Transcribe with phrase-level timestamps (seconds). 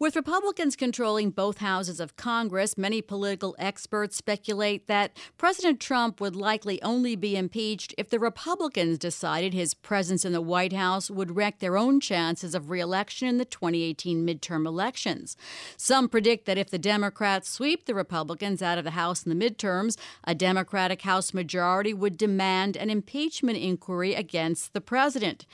[0.00, 6.34] With Republicans controlling both houses of Congress, many political experts speculate that President Trump would
[6.34, 11.36] likely only be impeached if the Republicans decided his presence in the White House would
[11.36, 15.36] wreck their own chances of reelection in the 2018 midterm elections.
[15.76, 19.50] Some predict that if the Democrats sweep the Republicans out of the House in the
[19.50, 25.44] midterms, a Democratic House majority would demand an impeachment inquiry against the president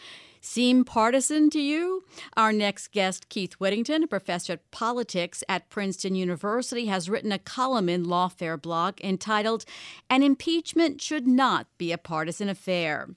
[0.40, 2.04] seem partisan to you?
[2.36, 7.38] Our next guest, Keith Whittington, a professor of politics at Princeton University, has written a
[7.38, 9.64] column in Lawfare blog entitled
[10.08, 13.08] An Impeachment Should Not Be a Partisan Affair.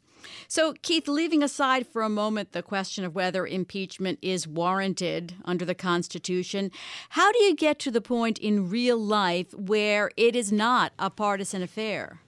[0.48, 5.66] So, Keith, leaving aside for a moment the question of whether impeachment is warranted under
[5.66, 6.72] the Constitution,
[7.10, 11.10] how do you get to the point in real life where it is not a
[11.10, 12.20] partisan affair?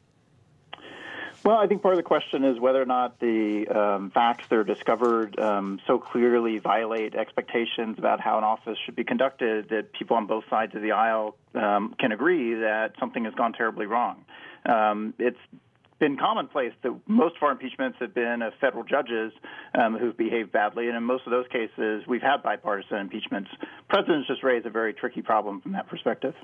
[1.43, 4.55] Well, I think part of the question is whether or not the um, facts that
[4.55, 9.91] are discovered um, so clearly violate expectations about how an office should be conducted that
[9.91, 13.87] people on both sides of the aisle um, can agree that something has gone terribly
[13.87, 14.23] wrong.
[14.67, 15.39] Um, it's
[15.97, 19.33] been commonplace that most of our impeachments have been of federal judges
[19.73, 23.49] um, who've behaved badly, and in most of those cases, we've had bipartisan impeachments.
[23.89, 26.35] Presidents just raise a very tricky problem from that perspective.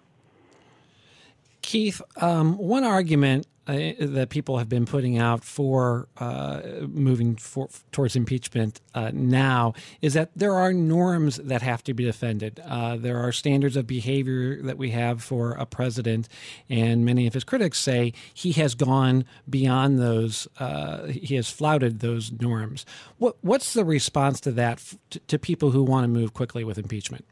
[1.61, 8.15] Keith, um, one argument that people have been putting out for uh, moving for, towards
[8.15, 12.61] impeachment uh, now is that there are norms that have to be defended.
[12.65, 16.29] Uh, there are standards of behavior that we have for a president,
[16.69, 20.47] and many of his critics say he has gone beyond those.
[20.59, 22.85] Uh, he has flouted those norms.
[23.17, 26.77] What, what's the response to that to, to people who want to move quickly with
[26.77, 27.25] impeachment?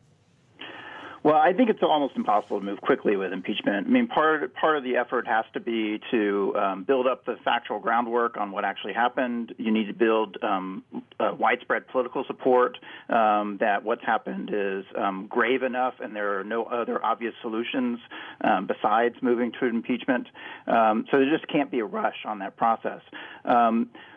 [1.26, 3.88] Well, I think it's almost impossible to move quickly with impeachment.
[3.88, 7.38] I mean, part part of the effort has to be to um, build up the
[7.44, 9.56] factual groundwork on what actually happened.
[9.58, 10.84] You need to build um,
[11.20, 12.78] widespread political support
[13.10, 18.00] um, that what's happened is um, grave enough, and there are no other obvious solutions
[18.44, 20.28] um, besides moving to impeachment.
[20.68, 23.02] Um, so there just can't be a rush on that process.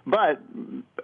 [0.08, 0.40] But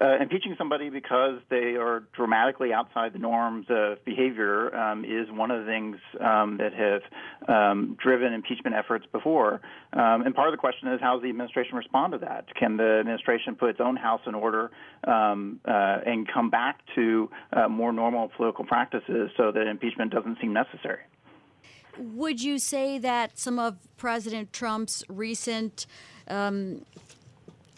[0.01, 5.51] uh, impeaching somebody because they are dramatically outside the norms of behavior um, is one
[5.51, 7.03] of the things um, that have
[7.47, 9.61] um, driven impeachment efforts before.
[9.93, 12.47] Um, and part of the question is how does the administration respond to that?
[12.55, 14.71] Can the administration put its own house in order
[15.07, 15.71] um, uh,
[16.07, 21.01] and come back to uh, more normal political practices so that impeachment doesn't seem necessary?
[21.99, 25.87] Would you say that some of President Trump's recent
[26.29, 26.85] um,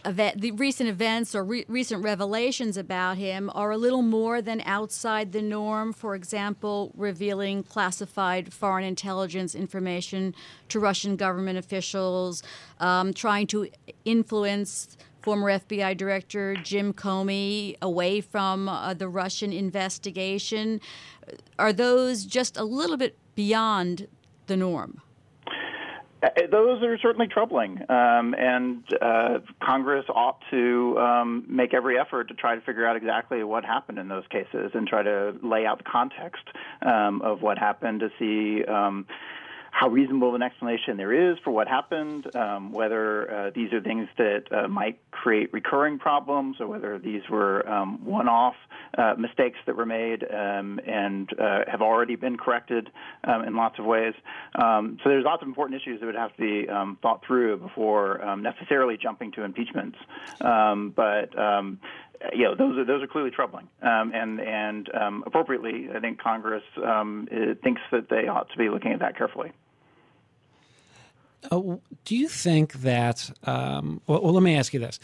[0.07, 4.63] event, the recent events or re- recent revelations about him are a little more than
[4.63, 5.93] outside the norm.
[5.93, 10.35] For example, revealing classified foreign intelligence information
[10.69, 12.43] to Russian government officials,
[12.81, 13.69] um, trying to
[14.05, 20.81] influence former FBI Director Jim Comey away from uh, the Russian investigation.
[21.59, 24.07] Are those just a little bit beyond
[24.47, 25.01] the norm?
[26.23, 32.29] Uh, those are certainly troubling, um, and uh, Congress ought to um, make every effort
[32.29, 35.67] to try to figure out exactly what happened in those cases and try to lay
[35.67, 36.45] out the context
[36.83, 39.05] um, of what happened to see um,
[39.77, 44.09] how reasonable an explanation there is for what happened, um, whether uh, these are things
[44.17, 48.55] that uh, might create recurring problems, or whether these were um, one-off
[48.97, 52.89] uh, mistakes that were made um, and uh, have already been corrected
[53.25, 54.15] um, in lots of ways.
[54.55, 57.59] Um, so there's lots of important issues that would have to be um, thought through
[57.59, 59.99] before necessarily jumping to impeachments.
[60.41, 61.35] but
[62.33, 66.19] you know, those are those are clearly troubling, um, and and um, appropriately, I think
[66.19, 67.29] Congress um,
[67.63, 69.53] thinks that they ought to be looking at that carefully.
[71.51, 73.31] Uh, do you think that?
[73.45, 74.99] Um, well, well, let me ask you this: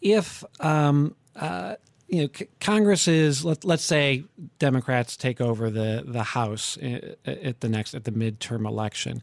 [0.00, 1.76] If um, uh,
[2.08, 4.24] you know, c- Congress is let, let's say
[4.58, 6.78] Democrats take over the the House
[7.24, 9.22] at the next at the midterm election,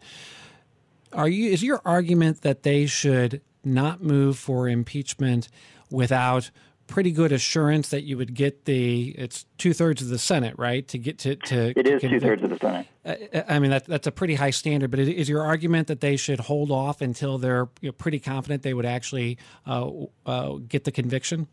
[1.12, 5.48] are you is your argument that they should not move for impeachment
[5.90, 6.52] without
[6.88, 10.88] pretty good assurance that you would get the it's two thirds of the Senate, right?
[10.90, 12.88] To get to to it is two thirds of the Senate.
[13.06, 14.92] Uh, I mean that that's a pretty high standard.
[14.92, 18.64] But is your argument that they should hold off until they're you know, pretty confident
[18.64, 19.90] they would actually uh,
[20.26, 21.48] uh, get the conviction?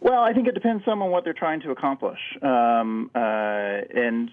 [0.00, 4.30] Well, I think it depends some on what they're trying to accomplish, um, uh, and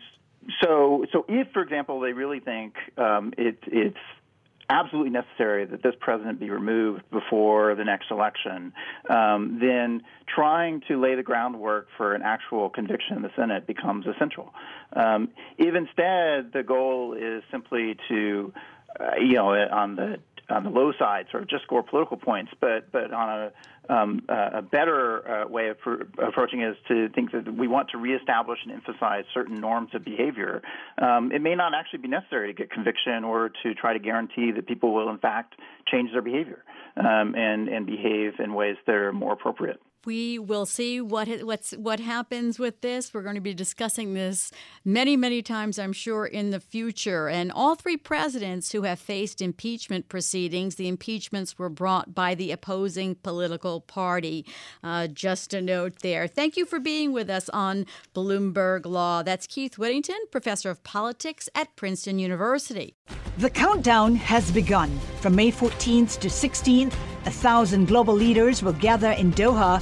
[0.62, 3.98] so so if, for example, they really think um, it, it's
[4.70, 8.74] absolutely necessary that this president be removed before the next election,
[9.10, 10.02] um, then
[10.34, 14.54] trying to lay the groundwork for an actual conviction in the Senate becomes essential.
[14.94, 18.54] Um, if instead the goal is simply to,
[19.00, 20.20] uh, you know, on the
[20.50, 23.52] on the low side, sort of just score political points, but but on a
[23.90, 27.90] um, a better uh, way of pr- approaching it is to think that we want
[27.90, 30.62] to reestablish and emphasize certain norms of behavior.
[31.02, 34.52] Um, it may not actually be necessary to get conviction or to try to guarantee
[34.52, 35.56] that people will, in fact,
[35.92, 36.64] change their behavior
[36.98, 41.72] um, and and behave in ways that are more appropriate we will see what what's
[41.74, 43.14] what happens with this.
[43.14, 44.52] We're going to be discussing this
[44.84, 47.30] many, many times, I'm sure, in the future.
[47.30, 52.52] And all three presidents who have faced impeachment proceedings, the impeachments were brought by the
[52.52, 54.46] opposing political party.
[54.84, 56.28] Uh, just a note there.
[56.28, 59.24] Thank you for being with us on Bloomberg Law.
[59.24, 62.96] That's Keith Whittington, professor of politics at Princeton University.
[63.38, 65.00] The countdown has begun.
[65.22, 66.94] From May 14th to 16th,
[67.26, 69.82] a thousand global leaders will gather in Doha